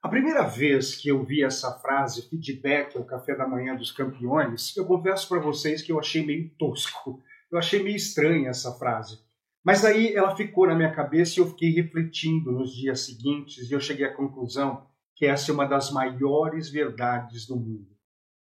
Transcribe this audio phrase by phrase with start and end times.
[0.00, 4.76] A primeira vez que eu vi essa frase, feedback ao café da manhã dos campeões,
[4.76, 7.20] eu confesso para vocês que eu achei meio tosco.
[7.50, 9.18] Eu achei meio estranha essa frase.
[9.64, 13.74] Mas aí ela ficou na minha cabeça e eu fiquei refletindo nos dias seguintes e
[13.74, 14.86] eu cheguei à conclusão
[15.16, 17.88] que essa é uma das maiores verdades do mundo.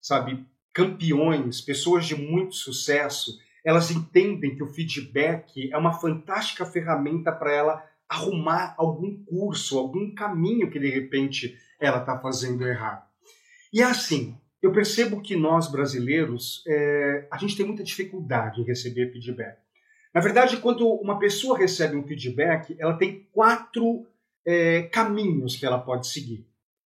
[0.02, 7.32] Sabe, campeões, pessoas de muito sucesso, elas entendem que o feedback é uma fantástica ferramenta
[7.32, 13.06] para ela arrumar algum curso, algum caminho que de repente ela está fazendo errado.
[13.74, 18.66] E é assim, eu percebo que nós brasileiros, é, a gente tem muita dificuldade em
[18.66, 19.58] receber feedback.
[20.14, 24.08] Na verdade, quando uma pessoa recebe um feedback, ela tem quatro
[24.46, 26.48] é, caminhos que ela pode seguir.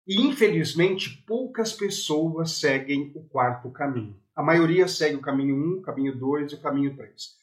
[0.06, 4.16] E, infelizmente, poucas pessoas seguem o quarto caminho.
[4.34, 7.37] A maioria segue o caminho 1, um, o caminho 2 e o caminho 3.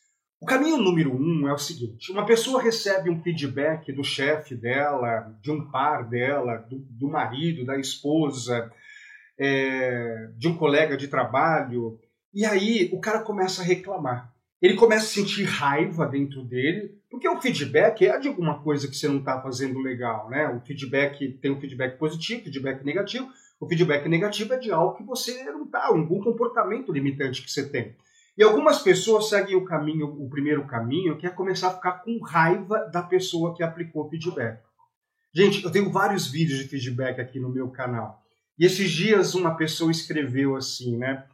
[0.45, 4.55] O caminho número 1 um é o seguinte: uma pessoa recebe um feedback do chefe
[4.55, 8.71] dela, de um par dela, do, do marido, da esposa,
[9.39, 11.99] é, de um colega de trabalho,
[12.31, 17.27] e aí o cara começa a reclamar ele começa a sentir raiva dentro dele, porque
[17.29, 20.47] o feedback é de alguma coisa que você não está fazendo legal, né?
[20.49, 23.29] O feedback tem o feedback positivo, feedback negativo.
[23.59, 27.69] O feedback negativo é de algo que você não está, algum comportamento limitante que você
[27.69, 27.95] tem.
[28.37, 32.19] E algumas pessoas seguem o caminho, o primeiro caminho, que é começar a ficar com
[32.21, 34.61] raiva da pessoa que aplicou feedback.
[35.33, 38.21] Gente, eu tenho vários vídeos de feedback aqui no meu canal.
[38.57, 41.25] E esses dias uma pessoa escreveu assim, né?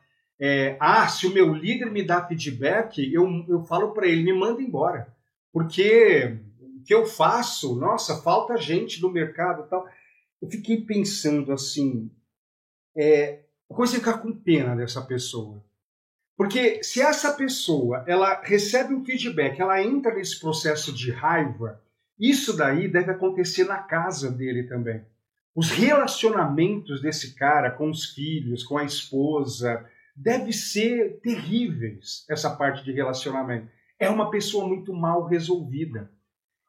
[0.44, 4.34] é, ah, se o meu líder me dá feedback, eu, eu falo para ele, me
[4.34, 5.16] manda embora.
[5.54, 9.86] Porque o que eu faço, nossa, falta gente no mercado tal.
[10.42, 12.10] Eu fiquei pensando assim,
[12.98, 15.64] é, coisa ficar com pena dessa pessoa.
[16.38, 21.82] Porque se essa pessoa ela recebe um feedback, ela entra nesse processo de raiva,
[22.20, 25.04] isso daí deve acontecer na casa dele também.
[25.56, 32.84] Os relacionamentos desse cara com os filhos, com a esposa, deve ser terríveis essa parte
[32.84, 33.68] de relacionamento.
[34.00, 36.12] É uma pessoa muito mal resolvida.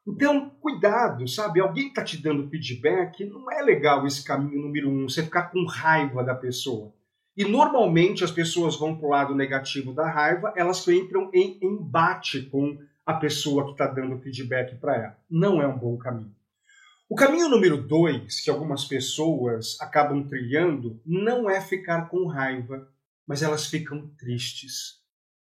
[0.05, 1.61] Então, cuidado, sabe?
[1.61, 5.65] Alguém está te dando feedback, não é legal esse caminho número um, você ficar com
[5.65, 6.93] raiva da pessoa.
[7.35, 12.43] E normalmente as pessoas vão para o lado negativo da raiva, elas entram em embate
[12.43, 15.17] com a pessoa que está dando feedback para ela.
[15.29, 16.33] Não é um bom caminho.
[17.09, 22.87] O caminho número dois, que algumas pessoas acabam trilhando, não é ficar com raiva,
[23.27, 25.01] mas elas ficam tristes.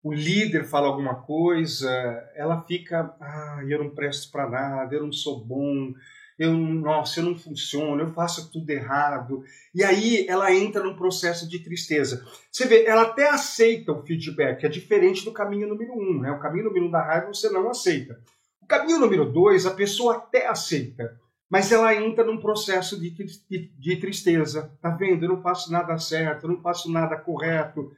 [0.02, 1.90] O líder fala alguma coisa,
[2.34, 5.94] ela fica, ah, eu não presto para nada, eu não sou bom,
[6.38, 9.44] eu, nossa, eu não funciono, eu faço tudo errado.
[9.74, 12.24] E aí ela entra num processo de tristeza.
[12.50, 16.32] Você vê, ela até aceita o feedback, é diferente do caminho número um, né?
[16.32, 18.18] O caminho número um da raiva você não aceita.
[18.60, 23.70] O caminho número dois, a pessoa até aceita, mas ela entra num processo de, de,
[23.78, 24.72] de, tristeza.
[24.80, 25.24] Tá vendo?
[25.24, 27.92] Eu não faço nada certo, eu não faço nada correto.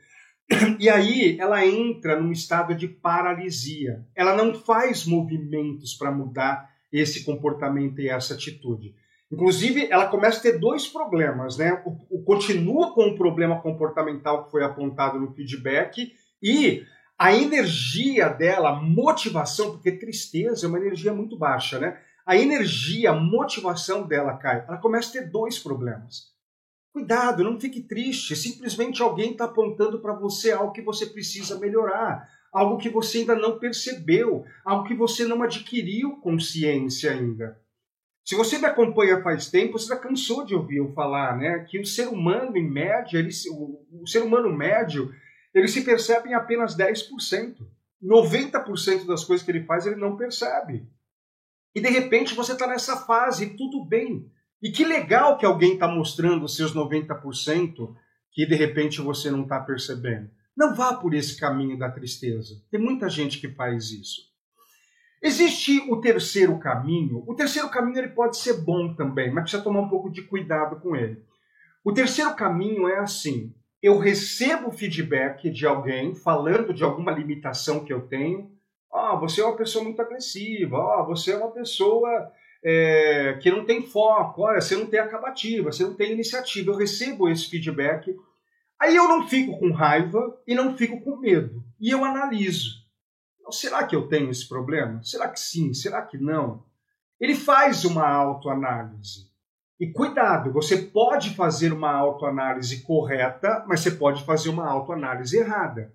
[0.79, 4.05] E aí ela entra num estado de paralisia.
[4.15, 8.95] Ela não faz movimentos para mudar esse comportamento e essa atitude.
[9.31, 11.83] Inclusive, ela começa a ter dois problemas, né?
[11.85, 16.85] O, o continua com o problema comportamental que foi apontado no feedback e
[17.19, 21.99] a energia dela, a motivação, porque tristeza é uma energia muito baixa, né?
[22.27, 24.65] a energia, a motivação dela cai.
[24.67, 26.35] Ela começa a ter dois problemas.
[26.93, 28.35] Cuidado, não fique triste.
[28.35, 33.35] Simplesmente alguém está apontando para você algo que você precisa melhorar, algo que você ainda
[33.35, 37.61] não percebeu, algo que você não adquiriu consciência ainda.
[38.25, 41.79] Se você me acompanha faz tempo, você já cansou de ouvir eu falar, né, que
[41.79, 45.15] o ser humano em média, ele, o, o ser humano médio,
[45.55, 47.57] ele se percebe em apenas 10%.
[48.03, 50.89] 90% das coisas que ele faz ele não percebe.
[51.75, 54.31] E de repente você está nessa fase, tudo bem.
[54.63, 57.95] E que legal que alguém está mostrando os seus 90%
[58.33, 60.31] que de repente você não está percebendo.
[60.57, 62.55] Não vá por esse caminho da tristeza.
[62.71, 64.23] Tem muita gente que faz isso.
[65.23, 67.23] Existe o terceiro caminho.
[67.27, 70.81] O terceiro caminho ele pode ser bom também, mas precisa tomar um pouco de cuidado
[70.81, 71.23] com ele.
[71.85, 77.93] O terceiro caminho é assim: eu recebo feedback de alguém falando de alguma limitação que
[77.93, 78.57] eu tenho,
[78.97, 80.79] ah, você é uma pessoa muito agressiva.
[80.79, 82.33] Ah, você é uma pessoa
[82.65, 84.43] é, que não tem foco.
[84.43, 86.71] Olha, você não tem acabativa, você não tem iniciativa.
[86.71, 88.17] Eu recebo esse feedback.
[88.81, 91.65] Aí eu não fico com raiva e não fico com medo.
[91.81, 92.85] E eu analiso.
[93.51, 95.03] Será que eu tenho esse problema?
[95.03, 95.73] Será que sim?
[95.73, 96.65] Será que não?
[97.19, 99.31] Ele faz uma autoanálise.
[99.79, 105.95] E cuidado, você pode fazer uma autoanálise correta, mas você pode fazer uma autoanálise errada.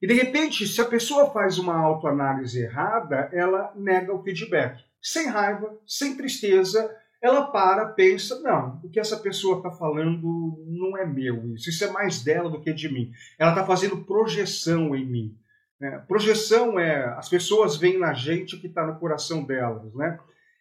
[0.00, 4.82] E de repente, se a pessoa faz uma autoanálise errada, ela nega o feedback.
[5.00, 6.94] Sem raiva, sem tristeza,
[7.24, 11.82] ela para, pensa, não, o que essa pessoa está falando não é meu isso, isso
[11.82, 13.12] é mais dela do que de mim.
[13.38, 15.38] Ela está fazendo projeção em mim.
[15.80, 16.04] Né?
[16.06, 20.20] Projeção é, as pessoas veem na gente o que está no coração delas, né?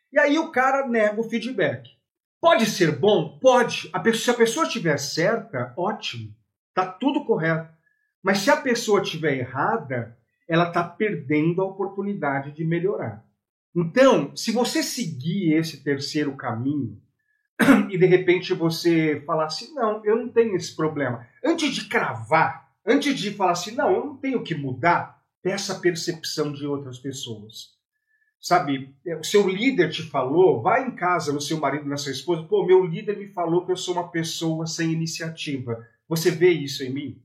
[0.09, 1.89] E aí o cara nega o feedback.
[2.39, 3.37] Pode ser bom?
[3.39, 3.89] Pode.
[3.91, 6.33] A pessoa, se a pessoa estiver certa, ótimo.
[6.69, 7.73] Está tudo correto.
[8.23, 10.17] Mas se a pessoa estiver errada,
[10.47, 13.22] ela está perdendo a oportunidade de melhorar.
[13.75, 17.01] Então, se você seguir esse terceiro caminho
[17.89, 21.27] e de repente você falar assim, não, eu não tenho esse problema.
[21.43, 25.79] Antes de cravar, antes de falar assim, não, eu não tenho que mudar, peça a
[25.79, 27.73] percepção de outras pessoas.
[28.39, 32.11] Sabe, é, o seu líder te falou, vai em casa no seu marido, na sua
[32.11, 35.87] esposa, pô, meu líder me falou que eu sou uma pessoa sem iniciativa.
[36.09, 37.22] Você vê isso em mim?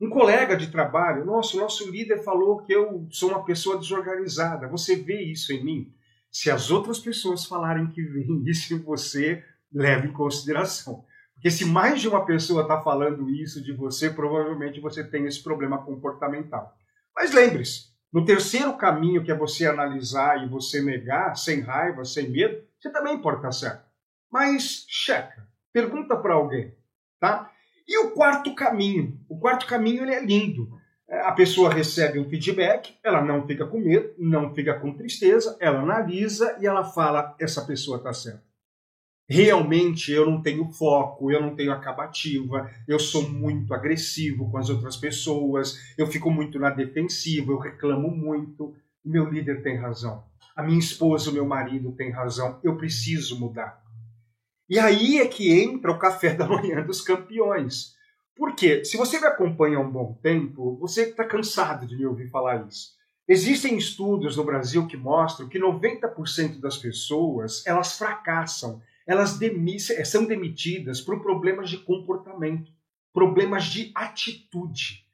[0.00, 4.68] Um colega de trabalho, nosso, nosso líder falou que eu sou uma pessoa desorganizada.
[4.68, 5.94] Você vê isso em mim?
[6.30, 11.04] Se as outras pessoas falarem que vem isso em você, leve em consideração.
[11.34, 15.42] Porque se mais de uma pessoa está falando isso de você, provavelmente você tem esse
[15.42, 16.74] problema comportamental.
[17.14, 22.30] Mas lembre-se, no terceiro caminho, que é você analisar e você negar, sem raiva, sem
[22.30, 23.86] medo, você também pode estar certo.
[24.30, 26.74] Mas checa, pergunta para alguém,
[27.20, 27.50] tá?
[27.86, 29.20] E o quarto caminho?
[29.28, 30.68] O quarto caminho ele é lindo.
[31.08, 35.56] É, a pessoa recebe um feedback, ela não fica com medo, não fica com tristeza,
[35.60, 38.44] ela analisa e ela fala: essa pessoa está certa.
[39.28, 44.68] Realmente eu não tenho foco, eu não tenho acabativa, eu sou muito agressivo com as
[44.70, 48.74] outras pessoas, eu fico muito na defensiva, eu reclamo muito.
[49.04, 50.24] Meu líder tem razão,
[50.56, 53.85] a minha esposa, o meu marido tem razão, eu preciso mudar.
[54.68, 57.94] E aí é que entra o café da manhã dos campeões.
[58.36, 62.28] Porque se você me acompanha há um bom tempo, você está cansado de me ouvir
[62.30, 62.96] falar isso.
[63.28, 69.38] Existem estudos no Brasil que mostram que 90% das pessoas elas fracassam, elas
[70.04, 72.70] são demitidas por problemas de comportamento,
[73.12, 75.04] problemas de atitude.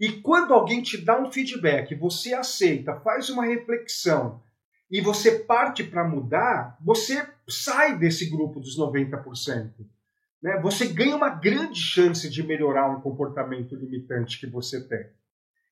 [0.00, 4.42] E quando alguém te dá um feedback, você aceita, faz uma reflexão,
[4.92, 9.70] e você parte para mudar, você sai desse grupo dos 90%.
[10.42, 10.60] Né?
[10.60, 15.06] Você ganha uma grande chance de melhorar um comportamento limitante que você tem.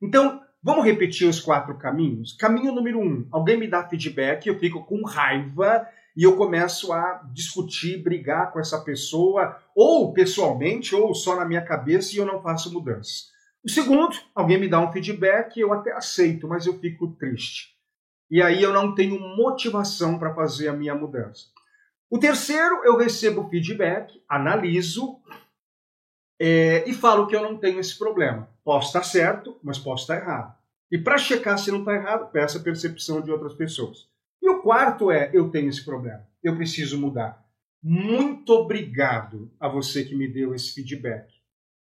[0.02, 2.32] Então, vamos repetir os quatro caminhos?
[2.32, 7.22] Caminho número um: alguém me dá feedback, eu fico com raiva e eu começo a
[7.30, 12.40] discutir, brigar com essa pessoa, ou pessoalmente, ou só na minha cabeça, e eu não
[12.40, 13.28] faço mudanças.
[13.62, 17.78] O segundo, alguém me dá um feedback, eu até aceito, mas eu fico triste
[18.30, 21.46] e aí eu não tenho motivação para fazer a minha mudança.
[22.08, 25.18] O terceiro, eu recebo feedback, analiso
[26.40, 28.48] é, e falo que eu não tenho esse problema.
[28.64, 30.56] Posso estar certo, mas posso estar errado.
[30.90, 34.08] E para checar se não está errado, peço a percepção de outras pessoas.
[34.42, 37.44] E o quarto é, eu tenho esse problema, eu preciso mudar.
[37.82, 41.32] Muito obrigado a você que me deu esse feedback.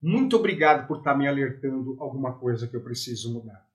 [0.02, 3.69] Muito obrigado por estar me alertando alguma coisa que eu preciso mudar.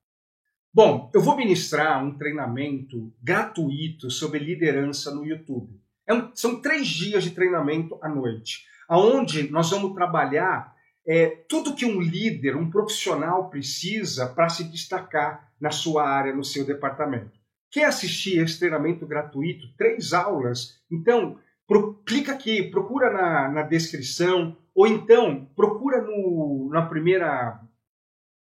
[0.76, 5.80] Bom, eu vou ministrar um treinamento gratuito sobre liderança no YouTube.
[6.06, 10.76] É um, são três dias de treinamento à noite, aonde nós vamos trabalhar
[11.08, 16.44] é, tudo que um líder, um profissional precisa para se destacar na sua área, no
[16.44, 17.40] seu departamento.
[17.72, 19.74] Quer assistir esse treinamento gratuito?
[19.78, 20.82] Três aulas?
[20.92, 27.62] Então, pro, clica aqui, procura na, na descrição, ou então procura no, na primeira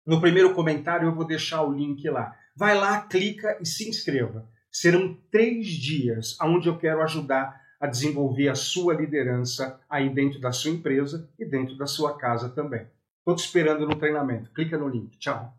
[0.06, 2.36] no primeiro comentário eu vou deixar o link lá.
[2.56, 4.48] Vai lá, clica e se inscreva.
[4.70, 10.52] Serão três dias onde eu quero ajudar a desenvolver a sua liderança aí dentro da
[10.52, 12.86] sua empresa e dentro da sua casa também.
[13.18, 14.50] Estou te esperando no treinamento.
[14.52, 15.18] Clica no link.
[15.18, 15.54] Tchau.